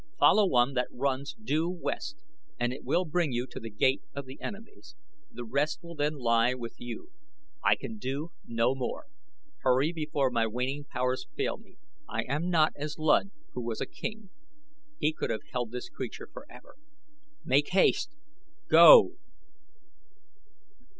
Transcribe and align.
Follow 0.17 0.47
one 0.47 0.73
that 0.73 0.87
runs 0.89 1.35
due 1.35 1.69
west 1.69 2.17
and 2.59 2.73
it 2.73 2.83
will 2.83 3.05
bring 3.05 3.31
you 3.31 3.45
to 3.45 3.59
The 3.59 3.69
Gate 3.69 4.01
of 4.15 4.27
Enemies. 4.41 4.95
The 5.31 5.45
rest 5.45 5.83
will 5.83 5.93
then 5.93 6.15
lie 6.15 6.55
with 6.55 6.73
you. 6.79 7.11
I 7.63 7.75
can 7.75 7.99
do 7.99 8.31
no 8.43 8.73
more; 8.73 9.05
hurry 9.59 9.91
before 9.93 10.31
my 10.31 10.47
waning 10.47 10.85
powers 10.85 11.27
fail 11.37 11.57
me 11.59 11.77
I 12.09 12.23
am 12.23 12.49
not 12.49 12.73
as 12.75 12.97
Luud, 12.97 13.29
who 13.53 13.61
was 13.61 13.79
a 13.79 13.85
king. 13.85 14.31
He 14.97 15.13
could 15.13 15.29
have 15.29 15.43
held 15.51 15.69
this 15.71 15.87
creature 15.87 16.25
forever. 16.33 16.77
Make 17.45 17.67
haste! 17.69 18.15
Go!" 18.69 19.17